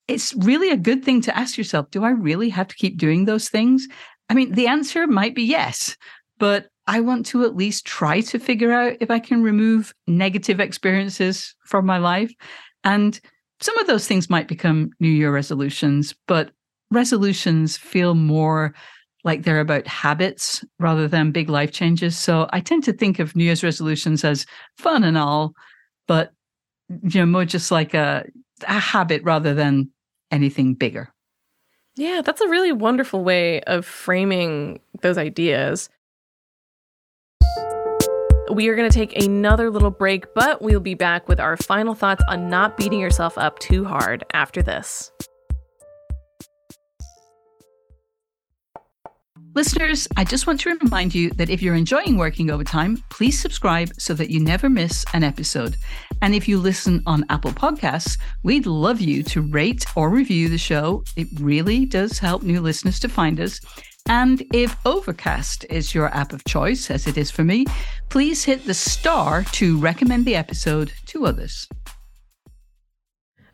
it's 0.08 0.34
really 0.36 0.70
a 0.70 0.76
good 0.76 1.04
thing 1.04 1.20
to 1.22 1.36
ask 1.36 1.58
yourself 1.58 1.90
do 1.90 2.04
I 2.04 2.10
really 2.10 2.48
have 2.50 2.68
to 2.68 2.76
keep 2.76 2.96
doing 2.96 3.24
those 3.24 3.48
things? 3.48 3.88
I 4.30 4.34
mean, 4.34 4.52
the 4.52 4.68
answer 4.68 5.08
might 5.08 5.34
be 5.34 5.42
yes, 5.42 5.96
but 6.38 6.68
I 6.86 7.00
want 7.00 7.26
to 7.26 7.44
at 7.44 7.56
least 7.56 7.86
try 7.86 8.20
to 8.22 8.38
figure 8.38 8.72
out 8.72 8.96
if 9.00 9.10
I 9.10 9.18
can 9.18 9.42
remove 9.42 9.92
negative 10.06 10.60
experiences 10.60 11.56
from 11.66 11.86
my 11.86 11.98
life. 11.98 12.32
And 12.84 13.20
some 13.62 13.78
of 13.78 13.86
those 13.86 14.06
things 14.06 14.28
might 14.28 14.48
become 14.48 14.90
New 15.00 15.08
Year 15.08 15.32
resolutions, 15.32 16.14
but 16.26 16.50
resolutions 16.90 17.76
feel 17.76 18.14
more 18.14 18.74
like 19.24 19.44
they're 19.44 19.60
about 19.60 19.86
habits 19.86 20.64
rather 20.78 21.06
than 21.06 21.30
big 21.30 21.48
life 21.48 21.70
changes. 21.70 22.18
So 22.18 22.48
I 22.52 22.60
tend 22.60 22.84
to 22.84 22.92
think 22.92 23.18
of 23.18 23.36
New 23.36 23.44
Year's 23.44 23.62
resolutions 23.62 24.24
as 24.24 24.46
fun 24.76 25.04
and 25.04 25.16
all, 25.16 25.54
but 26.08 26.32
you 26.88 27.20
know, 27.20 27.26
more 27.26 27.44
just 27.44 27.70
like 27.70 27.94
a, 27.94 28.24
a 28.66 28.78
habit 28.78 29.22
rather 29.22 29.54
than 29.54 29.90
anything 30.30 30.74
bigger. 30.74 31.12
Yeah, 31.94 32.22
that's 32.24 32.40
a 32.40 32.48
really 32.48 32.72
wonderful 32.72 33.22
way 33.22 33.60
of 33.62 33.84
framing 33.84 34.80
those 35.02 35.18
ideas. 35.18 35.88
We 38.52 38.68
are 38.68 38.76
going 38.76 38.90
to 38.90 38.94
take 38.94 39.16
another 39.24 39.70
little 39.70 39.90
break, 39.90 40.26
but 40.34 40.60
we'll 40.60 40.78
be 40.78 40.92
back 40.92 41.26
with 41.26 41.40
our 41.40 41.56
final 41.56 41.94
thoughts 41.94 42.22
on 42.28 42.50
not 42.50 42.76
beating 42.76 43.00
yourself 43.00 43.38
up 43.38 43.58
too 43.60 43.82
hard 43.82 44.24
after 44.34 44.62
this. 44.62 45.10
Listeners, 49.54 50.06
I 50.18 50.24
just 50.24 50.46
want 50.46 50.60
to 50.60 50.74
remind 50.82 51.14
you 51.14 51.30
that 51.30 51.48
if 51.48 51.62
you're 51.62 51.74
enjoying 51.74 52.18
working 52.18 52.50
overtime, 52.50 53.02
please 53.08 53.38
subscribe 53.38 53.90
so 53.98 54.12
that 54.14 54.28
you 54.28 54.38
never 54.38 54.68
miss 54.68 55.06
an 55.14 55.24
episode. 55.24 55.76
And 56.20 56.34
if 56.34 56.46
you 56.46 56.58
listen 56.58 57.02
on 57.06 57.24
Apple 57.30 57.52
Podcasts, 57.52 58.18
we'd 58.42 58.66
love 58.66 59.00
you 59.00 59.22
to 59.24 59.40
rate 59.40 59.86
or 59.96 60.10
review 60.10 60.50
the 60.50 60.58
show. 60.58 61.04
It 61.16 61.28
really 61.40 61.86
does 61.86 62.18
help 62.18 62.42
new 62.42 62.60
listeners 62.60 63.00
to 63.00 63.08
find 63.08 63.40
us. 63.40 63.60
And 64.06 64.42
if 64.52 64.76
Overcast 64.84 65.64
is 65.70 65.94
your 65.94 66.08
app 66.08 66.32
of 66.32 66.44
choice, 66.44 66.90
as 66.90 67.06
it 67.06 67.16
is 67.16 67.30
for 67.30 67.44
me, 67.44 67.66
please 68.08 68.44
hit 68.44 68.64
the 68.66 68.74
star 68.74 69.44
to 69.52 69.78
recommend 69.78 70.24
the 70.24 70.36
episode 70.36 70.92
to 71.06 71.26
others. 71.26 71.68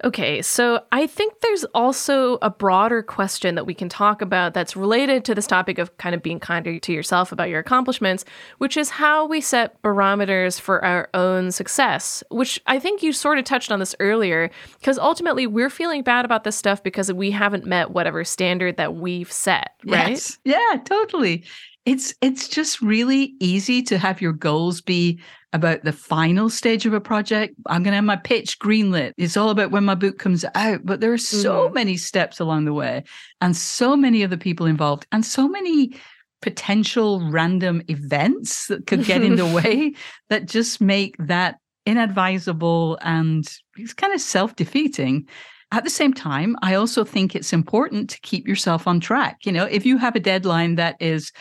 Okay, 0.04 0.42
so 0.42 0.80
I 0.92 1.08
think 1.08 1.40
there's 1.40 1.64
also 1.74 2.38
a 2.40 2.50
broader 2.50 3.02
question 3.02 3.56
that 3.56 3.66
we 3.66 3.74
can 3.74 3.88
talk 3.88 4.22
about 4.22 4.54
that's 4.54 4.76
related 4.76 5.24
to 5.24 5.34
this 5.34 5.46
topic 5.46 5.78
of 5.78 5.96
kind 5.98 6.14
of 6.14 6.22
being 6.22 6.38
kinder 6.38 6.78
to 6.78 6.92
yourself 6.92 7.32
about 7.32 7.48
your 7.48 7.58
accomplishments, 7.58 8.24
which 8.58 8.76
is 8.76 8.90
how 8.90 9.26
we 9.26 9.40
set 9.40 9.80
barometers 9.82 10.60
for 10.60 10.84
our 10.84 11.08
own 11.14 11.50
success, 11.50 12.22
which 12.30 12.60
I 12.66 12.78
think 12.78 13.02
you 13.02 13.12
sort 13.12 13.38
of 13.38 13.44
touched 13.44 13.72
on 13.72 13.80
this 13.80 13.96
earlier, 13.98 14.50
because 14.78 14.98
ultimately 14.98 15.48
we're 15.48 15.70
feeling 15.70 16.02
bad 16.02 16.24
about 16.24 16.44
this 16.44 16.54
stuff 16.54 16.80
because 16.82 17.12
we 17.12 17.32
haven't 17.32 17.66
met 17.66 17.90
whatever 17.90 18.22
standard 18.22 18.76
that 18.76 18.94
we've 18.94 19.32
set, 19.32 19.70
right? 19.84 20.10
Yes. 20.10 20.38
Yeah, 20.44 20.76
totally. 20.84 21.44
It's 21.86 22.14
it's 22.20 22.48
just 22.48 22.82
really 22.82 23.34
easy 23.40 23.82
to 23.84 23.98
have 23.98 24.20
your 24.20 24.32
goals 24.32 24.80
be 24.80 25.20
about 25.52 25.82
the 25.82 25.92
final 25.92 26.50
stage 26.50 26.84
of 26.84 26.92
a 26.92 27.00
project. 27.00 27.54
I'm 27.66 27.82
going 27.82 27.92
to 27.92 27.96
have 27.96 28.04
my 28.04 28.16
pitch 28.16 28.58
greenlit. 28.58 29.12
It's 29.16 29.36
all 29.36 29.50
about 29.50 29.70
when 29.70 29.84
my 29.84 29.94
book 29.94 30.18
comes 30.18 30.44
out, 30.54 30.80
but 30.84 31.00
there 31.00 31.12
are 31.12 31.18
so 31.18 31.68
Mhm. 31.68 31.74
many 31.74 31.96
steps 31.96 32.38
along 32.38 32.66
the 32.66 32.74
way 32.74 33.04
and 33.40 33.56
so 33.56 33.96
many 33.96 34.22
other 34.22 34.36
people 34.36 34.66
involved 34.66 35.06
and 35.10 35.24
so 35.24 35.48
many 35.48 35.94
potential 36.42 37.28
random 37.30 37.82
events 37.88 38.66
that 38.66 38.86
could 38.86 39.04
get 39.04 39.22
in 39.22 39.36
the 39.36 39.46
way 39.64 39.92
that 40.28 40.46
just 40.46 40.80
make 40.80 41.16
that 41.18 41.56
inadvisable 41.86 42.98
and 43.02 43.48
it's 43.76 43.94
kind 43.94 44.12
of 44.12 44.20
self-defeating. 44.20 45.26
At 45.72 45.84
the 45.84 45.90
same 45.90 46.14
time, 46.14 46.56
I 46.62 46.74
also 46.74 47.04
think 47.04 47.34
it's 47.34 47.52
important 47.52 48.08
to 48.10 48.20
keep 48.20 48.46
yourself 48.46 48.86
on 48.86 49.00
track. 49.00 49.38
You 49.44 49.52
know, 49.52 49.64
if 49.64 49.84
you 49.84 49.98
have 49.98 50.16
a 50.16 50.20
deadline 50.20 50.76
that 50.76 50.96
is, 51.00 51.32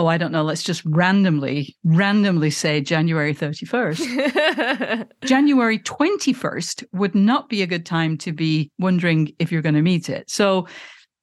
oh, 0.00 0.06
I 0.06 0.16
don't 0.16 0.32
know, 0.32 0.42
let's 0.42 0.62
just 0.62 0.82
randomly, 0.86 1.76
randomly 1.84 2.48
say 2.50 2.80
January 2.80 3.34
31st. 3.34 5.06
January 5.24 5.78
21st 5.78 6.84
would 6.94 7.14
not 7.14 7.50
be 7.50 7.60
a 7.60 7.66
good 7.66 7.84
time 7.84 8.16
to 8.18 8.32
be 8.32 8.70
wondering 8.78 9.30
if 9.38 9.52
you're 9.52 9.60
going 9.62 9.74
to 9.74 9.82
meet 9.82 10.08
it. 10.08 10.30
So, 10.30 10.66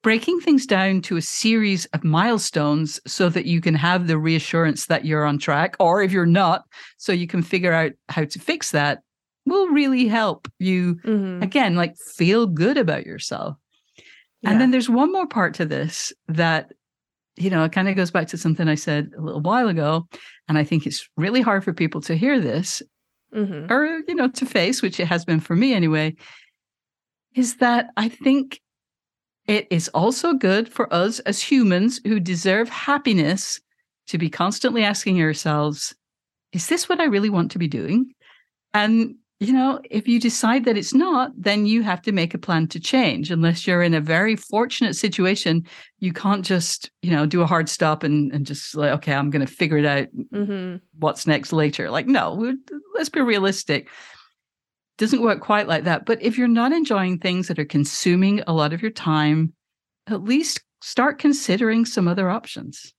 breaking 0.03 0.39
things 0.41 0.67
down 0.67 1.01
to 1.01 1.17
a 1.17 1.22
series 1.22 1.86
of 1.88 2.03
milestones 2.03 3.00
so 3.07 3.29
that 3.29 3.46
you 3.48 3.60
can 3.62 3.74
have 3.74 4.05
the 4.05 4.17
reassurance 4.19 4.86
that 4.86 5.05
you're 5.05 5.25
on 5.25 5.39
track, 5.39 5.75
or 5.79 6.03
if 6.03 6.12
you're 6.12 6.25
not, 6.27 6.63
so 6.98 7.12
you 7.12 7.25
can 7.27 7.41
figure 7.41 7.74
out 7.74 7.93
how 8.10 8.24
to 8.25 8.38
fix 8.39 8.72
that 8.72 9.00
will 9.48 9.67
really 9.69 10.07
help 10.07 10.48
you 10.60 10.96
Mhm. 11.03 11.41
again 11.41 11.75
like 11.75 11.96
feel 12.17 12.46
good 12.46 12.77
about 12.77 13.05
yourself 13.05 13.55
Yeah. 14.41 14.51
and 14.51 14.60
then 14.62 14.72
there's 14.72 14.89
one 14.89 15.10
more 15.12 15.25
part 15.25 15.53
to 15.55 15.65
this 15.65 16.12
that 16.27 16.74
you 17.38 17.50
know 17.50 17.63
it 17.63 17.72
kind 17.72 17.88
of 17.88 17.96
goes 17.96 18.12
back 18.12 18.27
to 18.27 18.38
something 18.38 18.67
i 18.67 18.75
said 18.75 19.12
a 19.17 19.22
little 19.22 19.41
while 19.41 19.67
ago 19.67 20.08
and 20.48 20.58
i 20.58 20.63
think 20.63 20.86
it's 20.86 21.08
really 21.17 21.41
hard 21.41 21.63
for 21.63 21.74
people 21.74 22.01
to 22.01 22.15
hear 22.15 22.39
this 22.39 22.82
Mhm. 23.34 23.70
or 23.70 24.01
you 24.08 24.15
know 24.15 24.29
to 24.29 24.46
face 24.46 24.82
which 24.82 25.00
it 25.01 25.06
has 25.08 25.25
been 25.25 25.39
for 25.41 25.56
me 25.56 25.74
anyway 25.74 26.15
is 27.36 27.58
that 27.58 27.89
i 27.98 28.08
think 28.10 28.60
it 29.48 29.67
is 29.70 29.89
also 29.89 30.34
good 30.34 30.67
for 30.72 30.91
us 30.94 31.20
as 31.20 31.41
humans 31.41 32.00
who 32.06 32.20
deserve 32.20 32.70
happiness 32.70 33.60
to 34.08 34.17
be 34.17 34.29
constantly 34.29 34.84
asking 34.84 35.22
ourselves 35.22 35.94
is 36.53 36.67
this 36.67 36.88
what 36.88 37.00
i 37.01 37.06
really 37.06 37.29
want 37.29 37.51
to 37.51 37.60
be 37.60 37.67
doing 37.67 38.13
and 38.74 39.15
you 39.39 39.53
know, 39.53 39.79
if 39.91 40.08
you 40.08 40.20
decide 40.20 40.65
that 40.65 40.77
it's 40.77 40.96
not, 40.96 41.32
then 41.38 41.67
you 41.67 41.84
have 41.84 42.01
to 42.03 42.12
make 42.12 42.34
a 42.34 42.39
plan 42.39 42.67
to 42.70 42.79
change. 42.79 43.29
Unless 43.29 43.67
you're 43.67 43.84
in 43.84 43.94
a 43.94 44.01
very 44.01 44.36
fortunate 44.36 44.96
situation, 44.96 45.63
you 46.00 46.12
can't 46.12 46.44
just, 46.44 46.89
you 47.03 47.12
know, 47.12 47.27
do 47.27 47.41
a 47.41 47.46
hard 47.46 47.70
stop 47.70 48.03
and, 48.03 48.32
and 48.34 48.48
just 48.48 48.75
like, 48.75 48.91
okay, 48.94 49.13
I'm 49.13 49.29
going 49.29 49.46
to 49.46 49.51
figure 49.51 49.77
it 49.77 49.86
out 49.86 50.08
Mhm. 50.34 50.82
what's 50.98 51.27
next 51.27 51.53
later. 51.53 51.91
Like, 51.91 52.08
no, 52.08 52.56
let's 52.96 53.10
be 53.10 53.22
realistic. 53.22 53.89
Doesn't 54.98 55.22
work 55.22 55.39
quite 55.41 55.67
like 55.67 55.84
that. 55.84 56.08
But 56.08 56.22
if 56.24 56.38
you're 56.39 56.48
not 56.48 56.72
enjoying 56.72 57.20
things 57.20 57.48
that 57.48 57.60
are 57.60 57.65
consuming 57.65 58.41
a 58.48 58.53
lot 58.53 58.74
of 58.74 58.82
your 58.82 58.89
time, 58.91 59.53
at 60.08 60.24
least 60.24 60.62
start 60.82 61.20
considering 61.20 61.86
some 61.86 62.08
other 62.08 62.29
options. 62.29 62.91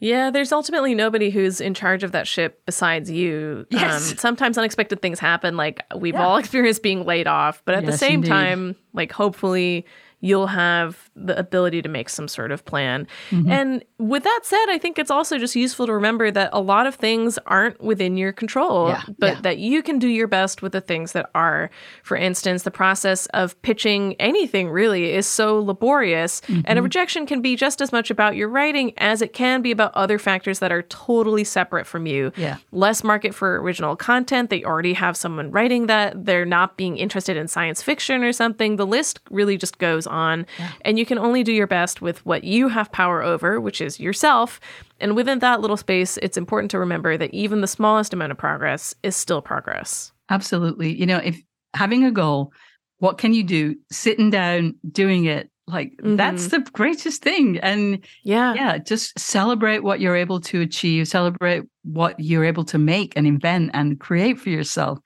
Yeah, 0.00 0.30
there's 0.30 0.52
ultimately 0.52 0.94
nobody 0.94 1.30
who's 1.30 1.60
in 1.60 1.74
charge 1.74 2.04
of 2.04 2.12
that 2.12 2.26
ship 2.28 2.62
besides 2.66 3.10
you. 3.10 3.66
Yes. 3.70 4.12
Um, 4.12 4.18
sometimes 4.18 4.56
unexpected 4.56 5.02
things 5.02 5.18
happen. 5.18 5.56
Like 5.56 5.82
we've 5.96 6.14
Yeah. 6.14 6.24
all 6.26 6.36
experienced 6.38 6.82
being 6.82 7.04
laid 7.04 7.26
off, 7.26 7.62
but 7.64 7.74
at 7.74 7.84
the 7.86 7.96
same 7.98 8.16
indeed. 8.16 8.28
time, 8.28 8.76
like 8.92 9.10
hopefully 9.12 9.84
you'll 10.20 10.48
have 10.48 11.10
the 11.14 11.38
ability 11.38 11.80
to 11.82 11.88
make 11.88 12.08
some 12.08 12.26
sort 12.26 12.50
of 12.50 12.64
plan. 12.64 13.06
Mm-hmm. 13.30 13.50
And 13.50 13.84
with 13.98 14.24
that 14.24 14.40
said, 14.42 14.66
I 14.68 14.78
think 14.78 14.98
it's 14.98 15.10
also 15.10 15.38
just 15.38 15.54
useful 15.54 15.86
to 15.86 15.92
remember 15.92 16.30
that 16.30 16.50
a 16.52 16.60
lot 16.60 16.86
of 16.86 16.96
things 16.96 17.38
aren't 17.46 17.80
within 17.80 18.16
your 18.16 18.32
control, 18.32 18.88
yeah, 18.88 19.02
but 19.18 19.34
yeah. 19.34 19.40
that 19.42 19.58
you 19.58 19.82
can 19.82 19.98
do 19.98 20.08
your 20.08 20.26
best 20.26 20.60
with 20.60 20.72
the 20.72 20.80
things 20.80 21.12
that 21.12 21.30
are. 21.34 21.70
For 22.02 22.16
instance, 22.16 22.64
the 22.64 22.70
process 22.70 23.26
of 23.26 23.60
pitching 23.62 24.14
anything 24.18 24.70
really 24.70 25.12
is 25.12 25.26
so 25.26 25.60
laborious, 25.60 26.40
mm-hmm. 26.42 26.62
and 26.64 26.78
a 26.78 26.82
rejection 26.82 27.24
can 27.26 27.40
be 27.40 27.54
just 27.54 27.80
as 27.80 27.92
much 27.92 28.10
about 28.10 28.34
your 28.34 28.48
writing 28.48 28.92
as 28.98 29.22
it 29.22 29.32
can 29.32 29.62
be 29.62 29.70
about 29.70 29.94
other 29.94 30.18
factors 30.18 30.58
that 30.58 30.72
are 30.72 30.82
totally 30.82 31.44
separate 31.44 31.86
from 31.86 32.06
you. 32.06 32.32
Yeah. 32.36 32.56
Less 32.72 33.04
market 33.04 33.34
for 33.34 33.60
original 33.60 33.94
content, 33.94 34.50
they 34.50 34.64
already 34.64 34.94
have 34.94 35.16
someone 35.16 35.52
writing 35.52 35.86
that, 35.86 36.24
they're 36.24 36.44
not 36.44 36.76
being 36.76 36.96
interested 36.96 37.36
in 37.36 37.46
science 37.46 37.82
fiction 37.82 38.24
or 38.24 38.32
something. 38.32 38.76
The 38.76 38.86
list 38.86 39.20
really 39.30 39.56
just 39.56 39.78
goes 39.78 40.07
on, 40.08 40.46
yeah. 40.58 40.72
and 40.82 40.98
you 40.98 41.06
can 41.06 41.18
only 41.18 41.42
do 41.42 41.52
your 41.52 41.66
best 41.66 42.02
with 42.02 42.24
what 42.26 42.44
you 42.44 42.68
have 42.68 42.90
power 42.92 43.22
over, 43.22 43.60
which 43.60 43.80
is 43.80 44.00
yourself. 44.00 44.60
And 45.00 45.14
within 45.14 45.38
that 45.40 45.60
little 45.60 45.76
space, 45.76 46.18
it's 46.18 46.36
important 46.36 46.70
to 46.72 46.78
remember 46.78 47.16
that 47.16 47.32
even 47.32 47.60
the 47.60 47.66
smallest 47.66 48.12
amount 48.12 48.32
of 48.32 48.38
progress 48.38 48.94
is 49.02 49.14
still 49.16 49.40
progress. 49.40 50.12
Absolutely. 50.30 50.92
You 50.98 51.06
know, 51.06 51.18
if 51.18 51.40
having 51.74 52.04
a 52.04 52.10
goal, 52.10 52.52
what 52.98 53.18
can 53.18 53.32
you 53.32 53.44
do? 53.44 53.76
Sitting 53.90 54.30
down, 54.30 54.74
doing 54.90 55.24
it, 55.26 55.50
like 55.68 55.92
mm-hmm. 55.98 56.16
that's 56.16 56.48
the 56.48 56.60
greatest 56.72 57.22
thing. 57.22 57.58
And 57.58 58.04
yeah, 58.24 58.54
yeah, 58.54 58.78
just 58.78 59.18
celebrate 59.18 59.80
what 59.80 60.00
you're 60.00 60.16
able 60.16 60.40
to 60.40 60.60
achieve, 60.60 61.08
celebrate 61.08 61.64
what 61.84 62.18
you're 62.18 62.44
able 62.44 62.64
to 62.66 62.78
make 62.78 63.12
and 63.16 63.26
invent 63.26 63.70
and 63.74 64.00
create 64.00 64.40
for 64.40 64.50
yourself. 64.50 64.98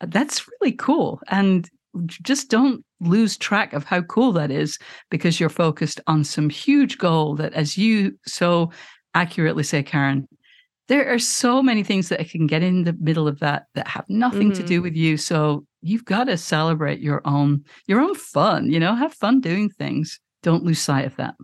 That's 0.00 0.46
really 0.60 0.72
cool. 0.72 1.20
And 1.28 1.68
just 2.06 2.50
don't 2.50 2.84
lose 3.00 3.36
track 3.36 3.72
of 3.72 3.84
how 3.84 4.02
cool 4.02 4.32
that 4.32 4.50
is 4.50 4.78
because 5.10 5.38
you're 5.38 5.48
focused 5.48 6.00
on 6.06 6.24
some 6.24 6.50
huge 6.50 6.98
goal 6.98 7.36
that, 7.36 7.52
as 7.52 7.78
you 7.78 8.18
so 8.26 8.70
accurately 9.14 9.62
say, 9.62 9.82
Karen, 9.82 10.28
there 10.88 11.12
are 11.12 11.18
so 11.18 11.62
many 11.62 11.82
things 11.82 12.08
that 12.08 12.28
can 12.30 12.46
get 12.46 12.62
in 12.62 12.84
the 12.84 12.96
middle 12.98 13.28
of 13.28 13.38
that 13.40 13.66
that 13.74 13.86
have 13.86 14.06
nothing 14.08 14.50
mm-hmm. 14.50 14.62
to 14.62 14.66
do 14.66 14.76
mm-hmm. 14.76 14.84
with 14.84 14.96
you. 14.96 15.16
So 15.16 15.64
you've 15.82 16.04
got 16.04 16.24
to 16.24 16.36
celebrate 16.36 17.00
your 17.00 17.20
own 17.24 17.64
your 17.86 18.00
own 18.00 18.14
fun. 18.14 18.70
You 18.70 18.80
know, 18.80 18.94
have 18.94 19.14
fun 19.14 19.40
doing 19.40 19.68
things. 19.68 20.18
Don't 20.42 20.64
lose 20.64 20.80
sight 20.80 21.04
of 21.04 21.16
that. 21.16 21.34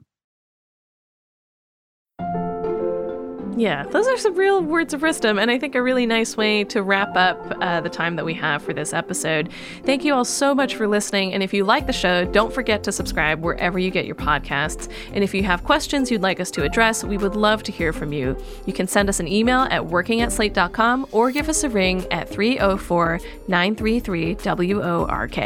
Yeah, 3.57 3.85
those 3.85 4.09
are 4.09 4.17
some 4.17 4.35
real 4.35 4.61
words 4.61 4.95
of 4.95 5.03
wisdom, 5.03 5.39
and 5.39 5.49
I 5.49 5.59
think 5.59 5.77
a 5.77 5.83
really 5.83 6.07
nice 6.07 6.37
way 6.37 6.65
to 6.65 6.83
wrap 6.83 7.17
up 7.17 7.57
uh, 7.61 7.81
the 7.81 7.89
time 7.89 8.17
that 8.17 8.25
we 8.25 8.35
have 8.35 8.63
for 8.63 8.73
this 8.73 8.93
episode. 8.93 9.51
Thank 9.85 10.05
you 10.05 10.13
all 10.13 10.25
so 10.25 10.55
much 10.55 10.75
for 10.75 10.89
listening, 10.89 11.33
and 11.33 11.43
if 11.43 11.55
you 11.55 11.65
like 11.65 11.87
the 11.87 11.93
show, 11.93 12.25
don't 12.25 12.53
forget 12.53 12.83
to 12.85 12.93
subscribe 12.93 13.45
wherever 13.45 13.79
you 13.79 13.93
get 13.93 14.07
your 14.07 14.17
podcasts. 14.17 14.91
And 15.13 15.23
if 15.23 15.33
you 15.33 15.45
have 15.45 15.63
questions 15.63 16.11
you'd 16.11 16.21
like 16.21 16.41
us 16.41 16.51
to 16.53 16.65
address, 16.65 17.05
we 17.05 17.17
would 17.17 17.37
love 17.37 17.63
to 17.65 17.73
hear 17.73 17.93
from 17.93 18.13
you. 18.13 18.37
You 18.67 18.73
can 18.73 18.89
send 18.89 19.09
us 19.09 19.21
an 19.21 19.29
email 19.29 19.69
at 19.71 19.87
working 19.87 20.21
at 20.21 20.33
slate.com 20.33 21.07
or 21.13 21.31
give 21.31 21.49
us 21.49 21.63
a 21.63 21.69
ring 21.69 22.05
at 22.11 22.29
304 22.29 23.21
933 23.47 24.35
WORK. 24.35 25.39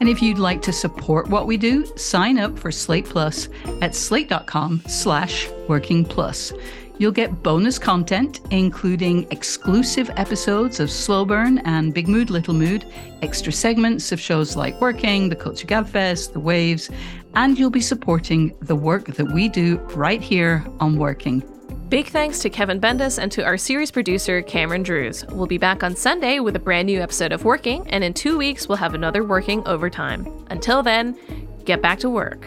And 0.00 0.08
if 0.08 0.22
you'd 0.22 0.38
like 0.38 0.62
to 0.62 0.72
support 0.72 1.28
what 1.28 1.46
we 1.46 1.58
do, 1.58 1.84
sign 1.96 2.38
up 2.38 2.58
for 2.58 2.72
Slate 2.72 3.04
Plus 3.04 3.50
at 3.82 3.94
slate.com 3.94 4.82
slash 4.86 5.48
working 5.68 6.06
plus. 6.06 6.54
You'll 7.00 7.12
get 7.12 7.42
bonus 7.42 7.78
content, 7.78 8.42
including 8.50 9.26
exclusive 9.30 10.10
episodes 10.18 10.80
of 10.80 10.90
Slow 10.90 11.24
Burn 11.24 11.56
and 11.60 11.94
Big 11.94 12.08
Mood, 12.08 12.28
Little 12.28 12.52
Mood, 12.52 12.84
extra 13.22 13.50
segments 13.50 14.12
of 14.12 14.20
shows 14.20 14.54
like 14.54 14.78
Working, 14.82 15.30
the 15.30 15.34
Culture 15.34 15.66
Gabfest, 15.66 16.34
The 16.34 16.40
Waves, 16.40 16.90
and 17.34 17.58
you'll 17.58 17.70
be 17.70 17.80
supporting 17.80 18.54
the 18.60 18.76
work 18.76 19.06
that 19.06 19.32
we 19.32 19.48
do 19.48 19.78
right 19.94 20.20
here 20.20 20.62
on 20.78 20.98
Working. 20.98 21.42
Big 21.88 22.08
thanks 22.08 22.40
to 22.40 22.50
Kevin 22.50 22.78
Bendis 22.78 23.18
and 23.18 23.32
to 23.32 23.42
our 23.46 23.56
series 23.56 23.90
producer, 23.90 24.42
Cameron 24.42 24.82
Drews. 24.82 25.24
We'll 25.30 25.46
be 25.46 25.56
back 25.56 25.82
on 25.82 25.96
Sunday 25.96 26.38
with 26.38 26.54
a 26.54 26.60
brand 26.60 26.84
new 26.84 27.00
episode 27.00 27.32
of 27.32 27.46
Working, 27.46 27.88
and 27.88 28.04
in 28.04 28.12
two 28.12 28.36
weeks, 28.36 28.68
we'll 28.68 28.76
have 28.76 28.92
another 28.92 29.24
Working 29.24 29.66
Overtime. 29.66 30.28
Until 30.50 30.82
then, 30.82 31.18
get 31.64 31.80
back 31.80 31.98
to 32.00 32.10
work. 32.10 32.46